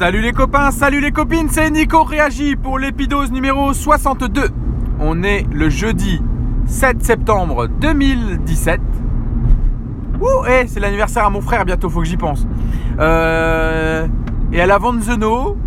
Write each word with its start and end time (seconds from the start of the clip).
Salut 0.00 0.22
les 0.22 0.32
copains, 0.32 0.70
salut 0.70 1.02
les 1.02 1.10
copines, 1.10 1.50
c'est 1.50 1.68
Nico 1.68 2.04
Réagi 2.04 2.56
pour 2.56 2.78
l'épidose 2.78 3.30
numéro 3.30 3.74
62. 3.74 4.48
On 4.98 5.22
est 5.22 5.44
le 5.52 5.68
jeudi 5.68 6.22
7 6.64 7.04
septembre 7.04 7.66
2017. 7.66 8.80
Ouh, 10.22 10.26
eh, 10.48 10.66
c'est 10.66 10.80
l'anniversaire 10.80 11.26
à 11.26 11.28
mon 11.28 11.42
frère 11.42 11.66
bientôt, 11.66 11.90
faut 11.90 12.00
que 12.00 12.06
j'y 12.06 12.16
pense. 12.16 12.46
Euh, 12.98 14.06
et 14.54 14.62
à 14.62 14.66
la 14.66 14.78
Vanzeno, 14.78 15.58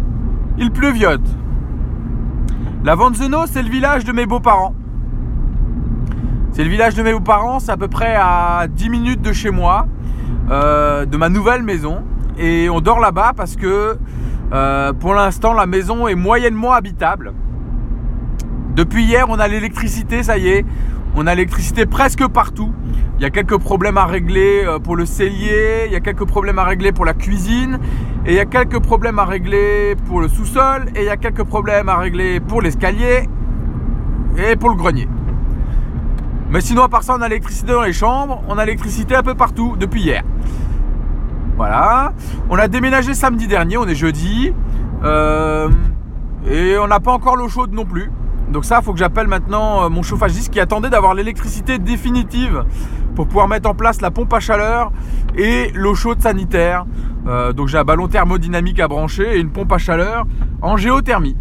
il 0.57 0.71
pleuviote. 0.71 1.29
La 2.83 2.95
Vanzeno, 2.95 3.45
c'est 3.45 3.61
le 3.61 3.69
village 3.69 4.03
de 4.03 4.13
mes 4.13 4.25
beaux-parents. 4.25 4.73
C'est 6.53 6.63
le 6.63 6.71
village 6.71 6.95
de 6.95 7.03
mes 7.03 7.13
beaux-parents, 7.13 7.59
c'est 7.59 7.71
à 7.71 7.77
peu 7.77 7.87
près 7.87 8.15
à 8.17 8.65
10 8.67 8.89
minutes 8.89 9.21
de 9.21 9.31
chez 9.31 9.51
moi, 9.51 9.85
euh, 10.49 11.05
de 11.05 11.17
ma 11.17 11.29
nouvelle 11.29 11.61
maison. 11.61 12.01
Et 12.39 12.67
on 12.71 12.81
dort 12.81 12.99
là-bas 12.99 13.33
parce 13.37 13.55
que 13.55 13.95
euh, 14.53 14.93
pour 14.93 15.13
l'instant 15.15 15.53
la 15.53 15.65
maison 15.65 16.07
est 16.07 16.15
moyennement 16.15 16.73
habitable. 16.73 17.33
Depuis 18.75 19.03
hier, 19.03 19.25
on 19.29 19.39
a 19.39 19.47
l'électricité, 19.47 20.23
ça 20.23 20.37
y 20.37 20.47
est. 20.47 20.65
On 21.15 21.27
a 21.27 21.35
l'électricité 21.35 21.85
presque 21.85 22.27
partout. 22.27 22.71
Il 23.17 23.21
y 23.21 23.25
a 23.25 23.29
quelques 23.29 23.57
problèmes 23.57 23.97
à 23.97 24.05
régler 24.05 24.63
euh, 24.65 24.79
pour 24.79 24.95
le 24.95 25.05
cellier, 25.05 25.85
il 25.85 25.91
y 25.91 25.95
a 25.95 25.99
quelques 25.99 26.25
problèmes 26.25 26.57
à 26.57 26.63
régler 26.63 26.91
pour 26.91 27.05
la 27.05 27.13
cuisine, 27.13 27.79
et 28.25 28.31
il 28.31 28.35
y 28.35 28.39
a 28.39 28.45
quelques 28.45 28.79
problèmes 28.79 29.19
à 29.19 29.25
régler 29.25 29.95
pour 30.07 30.21
le 30.21 30.27
sous-sol, 30.27 30.85
et 30.95 31.01
il 31.01 31.05
y 31.05 31.09
a 31.09 31.17
quelques 31.17 31.43
problèmes 31.43 31.87
à 31.87 31.97
régler 31.97 32.39
pour 32.39 32.61
l'escalier 32.61 33.29
et 34.37 34.55
pour 34.55 34.69
le 34.69 34.75
grenier. 34.75 35.07
Mais 36.49 36.61
sinon, 36.61 36.83
à 36.83 36.89
part 36.89 37.03
ça, 37.03 37.15
on 37.17 37.21
a 37.21 37.27
l'électricité 37.27 37.71
dans 37.71 37.83
les 37.83 37.93
chambres, 37.93 38.43
on 38.47 38.57
a 38.57 38.65
l'électricité 38.65 39.15
un 39.15 39.23
peu 39.23 39.35
partout 39.35 39.75
depuis 39.79 40.01
hier. 40.01 40.23
Voilà. 41.57 42.13
On 42.49 42.57
a 42.57 42.67
déménagé 42.67 43.13
samedi 43.13 43.47
dernier, 43.47 43.77
on 43.77 43.87
est 43.87 43.95
jeudi. 43.95 44.53
Euh, 45.03 45.69
et 46.49 46.77
on 46.77 46.87
n'a 46.87 46.99
pas 46.99 47.11
encore 47.11 47.35
l'eau 47.35 47.49
chaude 47.49 47.73
non 47.73 47.85
plus. 47.85 48.11
Donc 48.51 48.65
ça, 48.65 48.79
il 48.81 48.85
faut 48.85 48.93
que 48.93 48.99
j'appelle 48.99 49.27
maintenant 49.27 49.83
euh, 49.83 49.89
mon 49.89 50.03
chauffagiste 50.03 50.51
qui 50.51 50.59
attendait 50.59 50.89
d'avoir 50.89 51.13
l'électricité 51.13 51.79
définitive 51.79 52.63
pour 53.15 53.27
pouvoir 53.27 53.47
mettre 53.47 53.69
en 53.69 53.75
place 53.75 54.01
la 54.01 54.11
pompe 54.11 54.33
à 54.33 54.39
chaleur 54.39 54.91
et 55.35 55.71
l'eau 55.73 55.95
chaude 55.95 56.21
sanitaire. 56.21 56.85
Euh, 57.27 57.53
donc 57.53 57.67
j'ai 57.67 57.77
un 57.77 57.83
ballon 57.83 58.07
thermodynamique 58.07 58.79
à 58.79 58.87
brancher 58.87 59.37
et 59.37 59.39
une 59.39 59.49
pompe 59.49 59.71
à 59.71 59.77
chaleur 59.77 60.25
en 60.61 60.77
géothermie. 60.77 61.37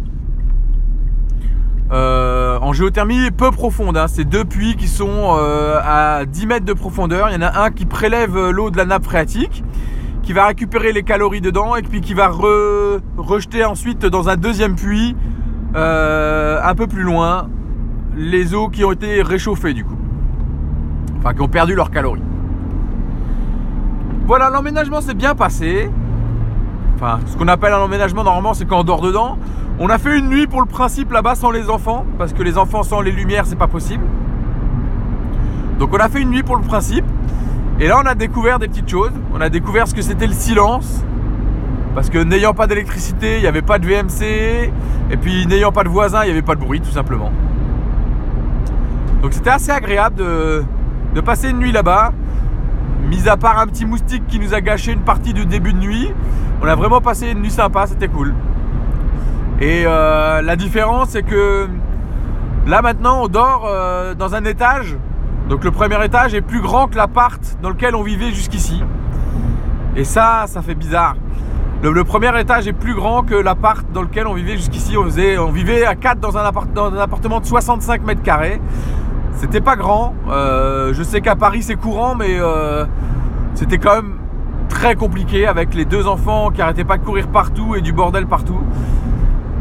En 1.91 2.71
géothermie 2.71 3.29
peu 3.29 3.51
profonde. 3.51 3.97
Hein. 3.97 4.07
C'est 4.07 4.23
deux 4.23 4.45
puits 4.45 4.75
qui 4.75 4.87
sont 4.87 5.37
à 5.83 6.25
10 6.25 6.47
mètres 6.47 6.65
de 6.65 6.73
profondeur. 6.73 7.29
Il 7.29 7.33
y 7.33 7.35
en 7.35 7.41
a 7.41 7.65
un 7.65 7.69
qui 7.69 7.85
prélève 7.85 8.49
l'eau 8.49 8.71
de 8.71 8.77
la 8.77 8.85
nappe 8.85 9.03
phréatique, 9.03 9.63
qui 10.23 10.33
va 10.33 10.47
récupérer 10.47 10.93
les 10.93 11.03
calories 11.03 11.41
dedans 11.41 11.75
et 11.75 11.81
puis 11.81 12.01
qui 12.01 12.13
va 12.13 12.29
rejeter 13.17 13.63
ensuite 13.65 14.05
dans 14.05 14.29
un 14.29 14.37
deuxième 14.37 14.75
puits 14.75 15.15
euh, 15.75 16.59
un 16.63 16.75
peu 16.75 16.87
plus 16.87 17.03
loin 17.03 17.49
les 18.15 18.53
eaux 18.55 18.69
qui 18.69 18.85
ont 18.85 18.91
été 18.91 19.21
réchauffées 19.21 19.73
du 19.73 19.83
coup. 19.83 19.97
Enfin 21.19 21.33
qui 21.33 21.41
ont 21.41 21.47
perdu 21.47 21.75
leurs 21.75 21.91
calories. 21.91 22.21
Voilà, 24.25 24.49
l'emménagement 24.49 25.01
s'est 25.01 25.13
bien 25.13 25.35
passé. 25.35 25.89
Enfin, 26.95 27.19
ce 27.25 27.35
qu'on 27.35 27.49
appelle 27.49 27.73
un 27.73 27.79
emménagement 27.79 28.23
normalement, 28.23 28.53
c'est 28.53 28.65
quand 28.65 28.79
on 28.79 28.83
dort 28.83 29.01
dedans. 29.01 29.37
On 29.79 29.89
a 29.89 29.97
fait 29.97 30.17
une 30.17 30.29
nuit 30.29 30.47
pour 30.47 30.61
le 30.61 30.67
principe 30.67 31.11
là-bas 31.11 31.35
sans 31.35 31.51
les 31.51 31.69
enfants, 31.69 32.05
parce 32.17 32.31
que 32.31 32.43
les 32.43 32.57
enfants 32.57 32.83
sans 32.83 33.01
les 33.01 33.11
lumières, 33.11 33.45
c'est 33.45 33.57
pas 33.57 33.67
possible. 33.67 34.05
Donc 35.79 35.93
on 35.93 35.97
a 35.97 36.07
fait 36.07 36.21
une 36.21 36.29
nuit 36.29 36.43
pour 36.43 36.55
le 36.55 36.61
principe. 36.61 37.03
Et 37.83 37.87
là, 37.87 37.99
on 38.01 38.05
a 38.05 38.15
découvert 38.15 38.59
des 38.59 38.69
petites 38.69 38.87
choses. 38.87 39.11
On 39.33 39.41
a 39.41 39.49
découvert 39.49 39.89
ce 39.89 39.93
que 39.93 40.01
c'était 40.01 40.25
le 40.25 40.31
silence. 40.31 41.03
Parce 41.93 42.09
que 42.09 42.17
n'ayant 42.17 42.53
pas 42.53 42.65
d'électricité, 42.65 43.35
il 43.35 43.41
n'y 43.41 43.47
avait 43.47 43.61
pas 43.61 43.77
de 43.77 43.85
VMC. 43.85 44.71
Et 45.11 45.17
puis 45.17 45.45
n'ayant 45.47 45.73
pas 45.73 45.83
de 45.83 45.89
voisins, 45.89 46.21
il 46.23 46.27
n'y 46.27 46.31
avait 46.31 46.41
pas 46.41 46.55
de 46.55 46.61
bruit, 46.61 46.79
tout 46.79 46.91
simplement. 46.91 47.29
Donc 49.21 49.33
c'était 49.33 49.49
assez 49.49 49.71
agréable 49.71 50.15
de, 50.15 51.19
passer 51.19 51.49
une 51.49 51.57
nuit 51.57 51.73
là-bas. 51.73 52.13
Mis 53.09 53.27
à 53.27 53.35
part 53.35 53.59
un 53.59 53.67
petit 53.67 53.85
moustique 53.85 54.27
qui 54.27 54.39
nous 54.39 54.53
a 54.53 54.61
gâché 54.61 54.93
une 54.93 55.01
partie 55.01 55.33
du 55.33 55.45
début 55.45 55.73
de 55.73 55.79
nuit, 55.79 56.09
on 56.61 56.67
a 56.67 56.75
vraiment 56.75 57.01
passé 57.01 57.31
une 57.31 57.41
nuit 57.41 57.51
sympa, 57.51 57.85
c'était 57.85 58.07
cool. 58.07 58.33
Et 59.59 59.83
euh, 59.85 60.41
la 60.41 60.55
différence, 60.55 61.09
c'est 61.09 61.23
que 61.23 61.67
là 62.65 62.81
maintenant, 62.81 63.23
on 63.23 63.27
dort 63.27 63.65
euh, 63.67 64.13
dans 64.13 64.35
un 64.35 64.45
étage. 64.45 64.95
Donc 65.49 65.63
le 65.63 65.71
premier 65.71 66.03
étage 66.05 66.33
est 66.33 66.41
plus 66.41 66.61
grand 66.61 66.87
que 66.87 66.95
l'appart 66.95 67.41
dans 67.61 67.69
lequel 67.69 67.95
on 67.95 68.03
vivait 68.03 68.31
jusqu'ici. 68.31 68.81
Et 69.95 70.03
ça, 70.03 70.45
ça 70.47 70.61
fait 70.61 70.75
bizarre. 70.75 71.15
Le, 71.83 72.03
premier 72.05 72.39
étage 72.39 72.67
est 72.67 72.73
plus 72.73 72.95
grand 72.95 73.23
que 73.23 73.35
l'appart 73.35 73.85
dans 73.91 74.01
lequel 74.03 74.25
on 74.25 74.33
vivait 74.33 74.55
jusqu'ici. 74.55 74.95
On, 74.97 75.51
vivait 75.51 75.85
à 75.85 75.95
4 75.95 76.19
dans 76.19 76.37
un, 76.37 76.45
appartement 76.45 77.41
de 77.41 77.45
65 77.45 78.05
mètres 78.05 78.21
carrés. 78.21 78.61
C'était 79.33 79.59
pas 79.59 79.75
grand. 79.75 80.13
Euh, 80.29 80.93
je 80.93 81.03
sais 81.03 81.19
qu'à 81.19 81.35
Paris 81.35 81.61
c'est 81.61 81.75
courant, 81.75 82.15
mais 82.15 82.39
c'était 83.53 83.77
quand 83.77 83.95
même 83.95 84.13
très 84.69 84.95
compliqué 84.95 85.45
avec 85.45 85.73
les 85.73 85.85
deux 85.85 86.07
enfants 86.07 86.49
qui 86.51 86.61
arrêtaient 86.61 86.83
pas 86.83 86.97
de 86.97 87.03
courir 87.03 87.27
partout 87.27 87.75
et 87.75 87.81
du 87.81 87.93
bordel 87.93 88.25
partout. 88.27 88.59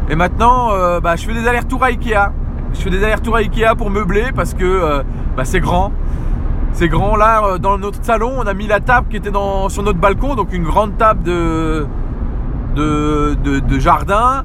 Et 0.08 0.16
maintenant, 0.16 0.72
euh, 0.72 1.00
bah, 1.00 1.16
je 1.16 1.24
fais 1.24 1.34
des 1.34 1.46
allers-retours 1.46 1.84
à 1.84 1.86
Ikea. 1.88 2.32
Je 2.74 2.80
fais 2.80 2.90
des 2.90 3.02
allers-retours 3.04 3.36
à 3.36 3.38
Ikea 3.38 3.74
pour 3.76 3.90
meubler 3.90 4.32
parce 4.34 4.54
que 4.54 4.64
euh, 4.64 5.02
bah, 5.36 5.44
c'est 5.44 5.60
grand. 5.60 5.92
C'est 6.72 6.88
grand. 6.88 7.16
Là, 7.16 7.42
euh, 7.44 7.58
dans 7.58 7.78
notre 7.78 8.04
salon, 8.04 8.32
on 8.36 8.46
a 8.46 8.54
mis 8.54 8.66
la 8.66 8.80
table 8.80 9.08
qui 9.08 9.16
était 9.16 9.30
dans, 9.30 9.68
sur 9.68 9.82
notre 9.82 9.98
balcon, 9.98 10.34
donc 10.34 10.52
une 10.52 10.64
grande 10.64 10.96
table 10.96 11.22
de, 11.22 11.86
de, 12.74 13.78
jardin, 13.78 14.44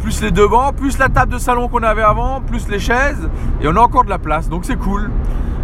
plus 0.00 0.22
les 0.22 0.30
deux 0.30 0.48
bancs, 0.48 0.74
plus 0.74 0.98
la 0.98 1.08
table 1.08 1.32
de 1.32 1.38
salon 1.38 1.68
qu'on 1.68 1.82
avait 1.82 2.02
avant, 2.02 2.40
plus 2.40 2.68
les 2.68 2.78
chaises, 2.78 3.28
et 3.60 3.68
on 3.68 3.76
a 3.76 3.80
encore 3.80 4.04
de 4.04 4.10
la 4.10 4.18
place, 4.18 4.48
donc 4.48 4.64
c'est 4.64 4.76
cool. 4.76 5.10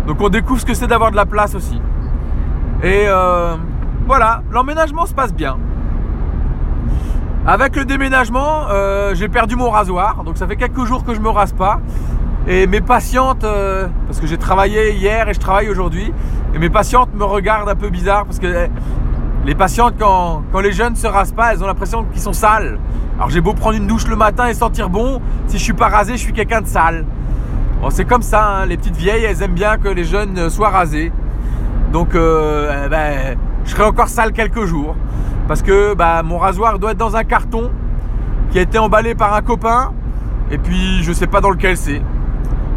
Donc 0.06 0.20
on 0.20 0.28
découvre 0.28 0.60
ce 0.60 0.66
que 0.66 0.74
c'est 0.74 0.86
d'avoir 0.86 1.10
de 1.10 1.16
la 1.16 1.26
place 1.26 1.54
aussi. 1.54 1.80
Et 2.82 3.06
voilà, 4.06 4.42
l'emménagement 4.50 5.04
se 5.06 5.14
passe 5.14 5.34
bien. 5.34 5.56
Avec 7.48 7.76
le 7.76 7.86
déménagement, 7.86 8.66
euh, 8.68 9.14
j'ai 9.14 9.28
perdu 9.28 9.56
mon 9.56 9.70
rasoir, 9.70 10.22
donc 10.22 10.36
ça 10.36 10.46
fait 10.46 10.56
quelques 10.56 10.84
jours 10.84 11.02
que 11.02 11.14
je 11.14 11.20
me 11.20 11.30
rase 11.30 11.54
pas. 11.54 11.80
Et 12.50 12.66
mes 12.66 12.80
patientes, 12.80 13.44
euh, 13.44 13.88
parce 14.06 14.20
que 14.20 14.26
j'ai 14.26 14.38
travaillé 14.38 14.94
hier 14.94 15.28
et 15.28 15.34
je 15.34 15.38
travaille 15.38 15.68
aujourd'hui, 15.68 16.14
et 16.54 16.58
mes 16.58 16.70
patientes 16.70 17.10
me 17.14 17.24
regardent 17.24 17.68
un 17.68 17.74
peu 17.74 17.90
bizarre 17.90 18.24
parce 18.24 18.38
que 18.38 18.46
eh, 18.46 18.70
les 19.44 19.54
patientes, 19.54 19.96
quand, 19.98 20.42
les 20.62 20.72
jeunes 20.72 20.96
se 20.96 21.06
rasent 21.06 21.32
pas, 21.32 21.52
elles 21.52 21.62
ont 21.62 21.66
l'impression 21.66 22.04
qu'ils 22.04 22.22
sont 22.22 22.32
sales. 22.32 22.78
Alors 23.18 23.28
j'ai 23.28 23.42
beau 23.42 23.52
prendre 23.52 23.76
une 23.76 23.86
douche 23.86 24.06
le 24.06 24.16
matin 24.16 24.46
et 24.48 24.54
sentir 24.54 24.88
bon, 24.88 25.20
si 25.46 25.58
je 25.58 25.62
suis 25.62 25.74
pas 25.74 25.88
rasé, 25.88 26.12
je 26.12 26.22
suis 26.22 26.32
quelqu'un 26.32 26.62
de 26.62 26.66
sale. 26.66 27.04
Bon, 27.82 27.90
c'est 27.90 28.06
comme 28.06 28.22
ça, 28.22 28.46
hein, 28.46 28.66
les 28.66 28.78
petites 28.78 28.96
vieilles, 28.96 29.24
elles 29.24 29.42
aiment 29.42 29.52
bien 29.52 29.76
que 29.76 29.88
les 29.88 30.04
jeunes 30.04 30.48
soient 30.48 30.70
rasés. 30.70 31.12
Donc, 31.92 32.14
euh, 32.14 32.84
eh 32.86 32.88
ben, 32.88 33.36
je 33.66 33.72
serai 33.72 33.84
encore 33.84 34.08
sale 34.08 34.32
quelques 34.32 34.64
jours. 34.64 34.96
Parce 35.48 35.60
que 35.60 35.92
bah, 35.92 36.22
mon 36.22 36.38
rasoir 36.38 36.78
doit 36.78 36.92
être 36.92 36.98
dans 36.98 37.14
un 37.14 37.24
carton 37.24 37.70
qui 38.52 38.58
a 38.58 38.62
été 38.62 38.78
emballé 38.78 39.14
par 39.14 39.34
un 39.34 39.42
copain. 39.42 39.92
Et 40.50 40.56
puis 40.56 41.02
je 41.02 41.12
sais 41.12 41.26
pas 41.26 41.42
dans 41.42 41.50
lequel 41.50 41.76
c'est. 41.76 42.00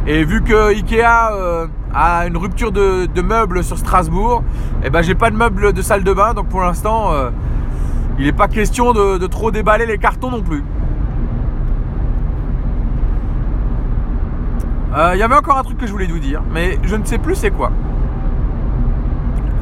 Et 0.07 0.23
vu 0.23 0.41
que 0.41 0.73
Ikea 0.73 1.31
euh, 1.31 1.67
a 1.94 2.25
une 2.25 2.35
rupture 2.35 2.72
de, 2.72 3.22
meubles 3.22 3.63
sur 3.63 3.78
Strasbourg, 3.78 4.44
eh 4.84 4.89
ben 4.89 5.03
j'ai 5.03 5.13
pas 5.13 5.29
de 5.29 5.35
meubles 5.35 5.73
de 5.73 5.81
salle 5.81 6.03
de 6.03 6.12
bain. 6.12 6.34
Donc 6.34 6.47
pour 6.47 6.62
l'instant, 6.62 7.12
euh, 7.13 7.29
il 8.17 8.25
n'est 8.25 8.31
pas 8.31 8.47
question 8.47 8.94
de, 8.94 9.25
trop 9.28 9.51
déballer 9.51 9.85
les 9.85 10.00
cartons 10.00 10.31
non 10.31 10.41
plus. 10.41 10.63
Euh, 14.94 15.11
il 15.13 15.19
y 15.19 15.23
avait 15.23 15.35
encore 15.35 15.57
un 15.57 15.63
truc 15.63 15.78
que 15.78 15.85
je 15.85 15.91
voulais 15.91 16.07
vous 16.07 16.19
dire, 16.19 16.41
mais 16.51 16.78
je 16.84 16.95
ne 16.95 17.06
sais 17.06 17.17
plus 17.17 17.35
c'est 17.35 17.51
quoi. 17.51 17.72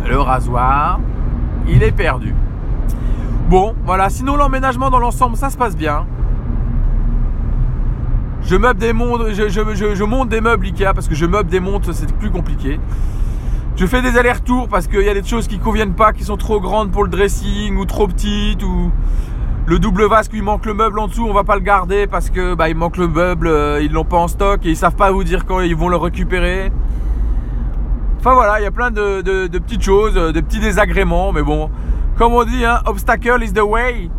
Le 0.07 0.19
rasoir, 0.19 0.99
il 1.67 1.83
est 1.83 1.91
perdu. 1.91 2.33
Bon, 3.49 3.75
voilà. 3.85 4.09
Sinon, 4.09 4.37
l'emménagement 4.37 4.89
dans 4.89 4.99
l'ensemble, 4.99 5.35
ça 5.35 5.49
se 5.49 5.57
passe 5.57 5.75
bien. 5.75 6.05
Je 8.49 8.55
meuble 8.55 8.79
des 8.79 8.93
montres, 8.93 9.31
je, 9.31 10.03
monte 10.03 10.29
des 10.29 10.41
meubles 10.41 10.65
Ikea 10.65 10.91
parce 10.95 11.07
que 11.07 11.13
je 11.13 11.27
meuble 11.27 11.51
des 11.51 11.59
montres, 11.59 11.93
c'est 11.93 12.11
plus 12.17 12.31
compliqué. 12.31 12.79
Je 13.75 13.85
fais 13.85 14.01
des 14.01 14.17
allers-retours 14.17 14.67
parce 14.67 14.87
qu'il 14.87 15.03
y 15.03 15.09
a 15.09 15.13
des 15.13 15.23
choses 15.23 15.47
qui 15.47 15.59
conviennent 15.59 15.93
pas, 15.93 16.13
qui 16.13 16.23
sont 16.23 16.35
trop 16.35 16.59
grandes 16.59 16.91
pour 16.91 17.03
le 17.03 17.11
dressing 17.11 17.77
ou 17.77 17.85
trop 17.85 18.07
petites 18.07 18.63
ou 18.63 18.91
le 19.67 19.77
double 19.77 20.05
vasque, 20.05 20.31
il 20.33 20.41
manque 20.41 20.65
le 20.65 20.73
meuble 20.73 20.97
en 20.97 21.07
dessous, 21.07 21.27
on 21.29 21.33
va 21.33 21.43
pas 21.43 21.57
le 21.57 21.61
garder 21.61 22.07
parce 22.07 22.31
que 22.31 22.55
bah, 22.55 22.69
il 22.69 22.75
manque 22.75 22.97
le 22.97 23.07
meuble, 23.07 23.45
euh, 23.45 23.83
ils 23.83 23.91
l'ont 23.91 24.03
pas 24.03 24.17
en 24.17 24.27
stock 24.27 24.65
et 24.65 24.69
ils 24.69 24.75
savent 24.75 24.95
pas 24.95 25.11
vous 25.11 25.23
dire 25.23 25.45
quand 25.45 25.59
ils 25.59 25.75
vont 25.75 25.89
le 25.89 25.97
récupérer. 25.97 26.71
Enfin 28.17 28.33
voilà, 28.33 28.59
il 28.59 28.63
y 28.63 28.67
a 28.67 28.71
plein 28.71 28.89
de, 28.89 29.21
petites 29.59 29.83
choses, 29.83 30.15
de 30.15 30.41
petits 30.41 30.59
désagréments, 30.59 31.33
mais 31.33 31.43
bon, 31.43 31.69
comme 32.17 32.33
on 32.33 32.43
dit, 32.45 32.65
hein, 32.65 32.79
obstacle 32.87 33.43
is 33.43 33.53
the 33.53 33.61
way. 33.61 34.09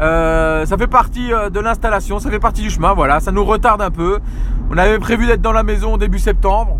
Euh, 0.00 0.64
ça 0.66 0.78
fait 0.78 0.86
partie 0.86 1.32
euh, 1.32 1.50
de 1.50 1.60
l'installation, 1.60 2.18
ça 2.18 2.30
fait 2.30 2.38
partie 2.38 2.62
du 2.62 2.70
chemin, 2.70 2.94
voilà, 2.94 3.20
ça 3.20 3.32
nous 3.32 3.44
retarde 3.44 3.82
un 3.82 3.90
peu. 3.90 4.18
On 4.70 4.78
avait 4.78 4.98
prévu 4.98 5.26
d'être 5.26 5.42
dans 5.42 5.52
la 5.52 5.62
maison 5.62 5.96
début 5.96 6.18
septembre. 6.18 6.78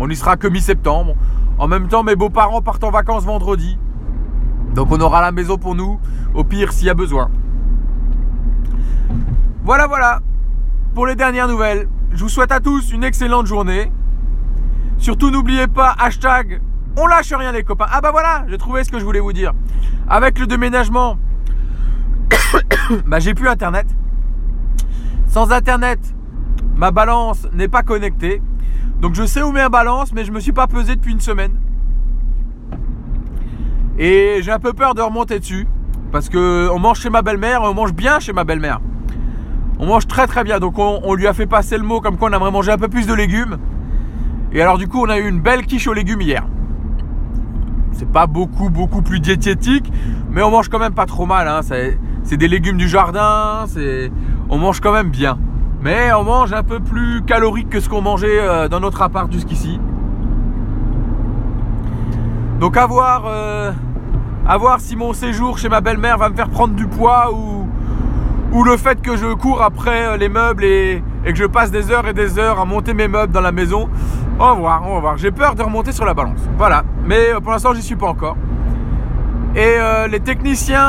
On 0.00 0.08
y 0.08 0.16
sera 0.16 0.36
que 0.36 0.48
mi-septembre. 0.48 1.14
En 1.58 1.68
même 1.68 1.88
temps, 1.88 2.02
mes 2.02 2.16
beaux-parents 2.16 2.62
partent 2.62 2.84
en 2.84 2.90
vacances 2.90 3.24
vendredi. 3.24 3.78
Donc 4.74 4.90
on 4.90 5.00
aura 5.00 5.20
la 5.20 5.32
maison 5.32 5.58
pour 5.58 5.74
nous, 5.74 6.00
au 6.34 6.44
pire 6.44 6.72
s'il 6.72 6.86
y 6.86 6.90
a 6.90 6.94
besoin. 6.94 7.30
Voilà, 9.64 9.86
voilà. 9.86 10.20
Pour 10.94 11.06
les 11.06 11.14
dernières 11.14 11.48
nouvelles. 11.48 11.88
Je 12.12 12.22
vous 12.22 12.28
souhaite 12.28 12.52
à 12.52 12.60
tous 12.60 12.92
une 12.92 13.04
excellente 13.04 13.46
journée. 13.46 13.92
Surtout 14.98 15.30
n'oubliez 15.30 15.66
pas, 15.66 15.94
hashtag 15.98 16.60
on 16.96 17.06
lâche 17.06 17.32
rien 17.32 17.52
les 17.52 17.62
copains. 17.62 17.86
Ah 17.90 18.00
bah 18.00 18.10
voilà, 18.10 18.44
j'ai 18.48 18.58
trouvé 18.58 18.84
ce 18.84 18.90
que 18.90 18.98
je 18.98 19.04
voulais 19.04 19.20
vous 19.20 19.32
dire. 19.32 19.52
Avec 20.08 20.38
le 20.38 20.46
déménagement, 20.46 21.16
bah 23.06 23.18
j'ai 23.18 23.34
plus 23.34 23.48
internet. 23.48 23.86
Sans 25.26 25.50
internet, 25.50 25.98
ma 26.76 26.90
balance 26.90 27.46
n'est 27.52 27.68
pas 27.68 27.82
connectée. 27.82 28.42
Donc 29.00 29.14
je 29.14 29.24
sais 29.24 29.42
où 29.42 29.50
ma 29.50 29.68
balance, 29.68 30.12
mais 30.12 30.24
je 30.24 30.32
me 30.32 30.40
suis 30.40 30.52
pas 30.52 30.66
pesé 30.66 30.94
depuis 30.94 31.12
une 31.12 31.20
semaine. 31.20 31.52
Et 33.98 34.38
j'ai 34.42 34.52
un 34.52 34.58
peu 34.58 34.72
peur 34.72 34.94
de 34.94 35.00
remonter 35.00 35.38
dessus. 35.38 35.66
Parce 36.12 36.28
que 36.28 36.68
on 36.70 36.78
mange 36.78 37.00
chez 37.00 37.10
ma 37.10 37.22
belle-mère, 37.22 37.62
on 37.62 37.74
mange 37.74 37.94
bien 37.94 38.20
chez 38.20 38.32
ma 38.32 38.44
belle-mère. 38.44 38.80
On 39.78 39.86
mange 39.86 40.06
très 40.06 40.26
très 40.26 40.44
bien. 40.44 40.60
Donc 40.60 40.78
on, 40.78 41.14
lui 41.14 41.26
a 41.26 41.32
fait 41.32 41.46
passer 41.46 41.78
le 41.78 41.84
mot 41.84 42.00
comme 42.00 42.16
quoi 42.16 42.30
on 42.30 42.32
aimerait 42.32 42.50
manger 42.50 42.72
un 42.72 42.78
peu 42.78 42.88
plus 42.88 43.06
de 43.06 43.14
légumes. 43.14 43.58
Et 44.52 44.60
alors 44.60 44.78
du 44.78 44.86
coup 44.86 45.02
on 45.02 45.08
a 45.08 45.18
eu 45.18 45.28
une 45.28 45.40
belle 45.40 45.66
quiche 45.66 45.88
aux 45.88 45.94
légumes 45.94 46.20
hier. 46.20 46.46
C'est 47.92 48.10
pas 48.10 48.26
beaucoup 48.26 48.70
beaucoup 48.70 49.02
plus 49.02 49.20
diététique, 49.20 49.90
mais 50.30 50.42
on 50.42 50.50
mange 50.50 50.68
quand 50.68 50.78
même 50.78 50.94
pas 50.94 51.06
trop 51.06 51.26
mal. 51.26 51.48
Hein. 51.48 51.60
C'est 52.24 52.36
des 52.36 52.48
légumes 52.48 52.76
du 52.76 52.88
jardin, 52.88 53.66
on 54.48 54.58
mange 54.58 54.80
quand 54.80 54.92
même 54.92 55.10
bien. 55.10 55.38
Mais 55.82 56.12
on 56.12 56.22
mange 56.22 56.52
un 56.52 56.62
peu 56.62 56.78
plus 56.78 57.22
calorique 57.22 57.68
que 57.68 57.80
ce 57.80 57.88
qu'on 57.88 58.02
mangeait 58.02 58.38
euh, 58.38 58.68
dans 58.68 58.78
notre 58.78 59.02
appart 59.02 59.30
jusqu'ici. 59.32 59.80
Donc 62.60 62.76
à 62.76 62.86
voir, 62.86 63.24
euh, 63.26 63.72
à 64.46 64.56
voir 64.58 64.78
si 64.78 64.94
mon 64.94 65.12
séjour 65.12 65.58
chez 65.58 65.68
ma 65.68 65.80
belle-mère 65.80 66.18
va 66.18 66.28
me 66.28 66.36
faire 66.36 66.50
prendre 66.50 66.74
du 66.74 66.86
poids 66.86 67.32
ou, 67.34 67.66
ou 68.52 68.62
le 68.62 68.76
fait 68.76 69.02
que 69.02 69.16
je 69.16 69.34
cours 69.34 69.60
après 69.60 70.06
euh, 70.06 70.16
les 70.16 70.28
meubles 70.28 70.64
et, 70.64 71.02
que 71.24 71.34
je 71.34 71.46
passe 71.46 71.72
des 71.72 71.90
heures 71.90 72.06
et 72.06 72.14
des 72.14 72.38
heures 72.38 72.60
à 72.60 72.64
monter 72.64 72.94
mes 72.94 73.08
meubles 73.08 73.32
dans 73.32 73.40
la 73.40 73.52
maison. 73.52 73.88
On 74.38 74.46
va 74.46 74.52
voir, 74.52 74.82
on 74.86 74.94
va 74.94 75.00
voir. 75.00 75.16
J'ai 75.18 75.32
peur 75.32 75.56
de 75.56 75.62
remonter 75.62 75.90
sur 75.90 76.04
la 76.04 76.14
balance. 76.14 76.40
Voilà. 76.56 76.84
Mais 77.04 77.30
pour 77.42 77.50
l'instant, 77.50 77.74
j'y 77.74 77.82
suis 77.82 77.96
pas 77.96 78.06
encore. 78.06 78.36
Et 79.54 79.76
euh, 79.78 80.08
les 80.08 80.20
techniciens 80.20 80.80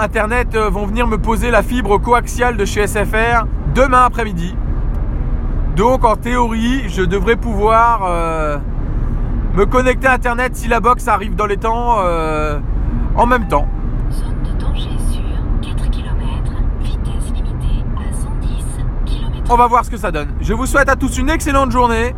internet 0.00 0.56
vont 0.56 0.86
venir 0.86 1.06
me 1.06 1.18
poser 1.18 1.50
la 1.50 1.62
fibre 1.62 1.98
coaxiale 1.98 2.56
de 2.56 2.64
chez 2.64 2.86
SFR 2.86 3.44
demain 3.74 4.04
après-midi. 4.04 4.54
Donc 5.76 6.04
en 6.04 6.16
théorie, 6.16 6.88
je 6.88 7.02
devrais 7.02 7.36
pouvoir 7.36 8.08
me 9.54 9.64
connecter 9.66 10.06
à 10.06 10.12
internet 10.14 10.56
si 10.56 10.68
la 10.68 10.80
box 10.80 11.06
arrive 11.06 11.36
dans 11.36 11.46
les 11.46 11.58
temps 11.58 11.98
en 13.14 13.26
même 13.26 13.46
temps. 13.46 13.68
On 19.50 19.56
va 19.56 19.66
voir 19.66 19.82
ce 19.82 19.90
que 19.90 19.96
ça 19.96 20.10
donne. 20.10 20.28
Je 20.42 20.52
vous 20.52 20.66
souhaite 20.66 20.90
à 20.90 20.96
tous 20.96 21.16
une 21.16 21.30
excellente 21.30 21.70
journée. 21.70 22.14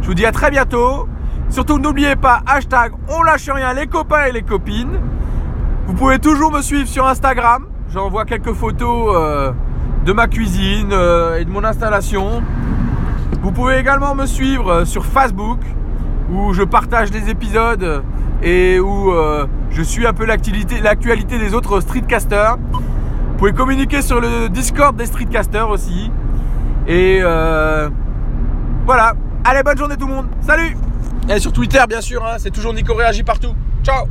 Je 0.00 0.06
vous 0.06 0.14
dis 0.14 0.24
à 0.24 0.30
très 0.30 0.48
bientôt. 0.50 1.08
Surtout 1.48 1.78
n'oubliez 1.78 2.14
pas, 2.14 2.40
hashtag 2.46 2.92
on 3.08 3.22
lâche 3.22 3.50
rien 3.50 3.74
les 3.74 3.86
copains 3.88 4.26
et 4.26 4.32
les 4.32 4.42
copines. 4.42 5.00
Vous 5.86 5.94
pouvez 5.94 6.18
toujours 6.18 6.52
me 6.52 6.62
suivre 6.62 6.86
sur 6.86 7.06
Instagram. 7.06 7.66
J'envoie 7.92 8.24
quelques 8.24 8.52
photos 8.52 9.14
euh, 9.16 9.52
de 10.06 10.12
ma 10.12 10.28
cuisine 10.28 10.90
euh, 10.92 11.38
et 11.38 11.44
de 11.44 11.50
mon 11.50 11.64
installation. 11.64 12.42
Vous 13.42 13.50
pouvez 13.50 13.78
également 13.78 14.14
me 14.14 14.26
suivre 14.26 14.70
euh, 14.70 14.84
sur 14.84 15.04
Facebook 15.04 15.58
où 16.30 16.52
je 16.52 16.62
partage 16.62 17.10
des 17.10 17.30
épisodes 17.30 18.02
et 18.42 18.80
où 18.80 19.12
je 19.70 19.82
suis 19.82 20.06
un 20.06 20.12
peu 20.12 20.24
l'actualité 20.24 21.38
des 21.38 21.54
autres 21.54 21.80
streetcasters. 21.80 22.56
Vous 22.56 23.36
pouvez 23.36 23.52
communiquer 23.52 24.02
sur 24.02 24.20
le 24.20 24.48
Discord 24.48 24.96
des 24.96 25.06
streetcasters 25.06 25.68
aussi. 25.68 26.10
Et 26.88 27.20
voilà. 28.86 29.12
Allez, 29.44 29.62
bonne 29.62 29.76
journée 29.76 29.96
tout 29.96 30.06
le 30.06 30.14
monde. 30.14 30.26
Salut 30.40 30.76
Et 31.28 31.38
sur 31.38 31.52
Twitter, 31.52 31.82
bien 31.86 32.00
sûr, 32.00 32.24
hein, 32.24 32.36
c'est 32.38 32.50
toujours 32.50 32.72
Nico 32.72 32.94
Réagit 32.94 33.24
partout. 33.24 33.54
Ciao 33.84 34.06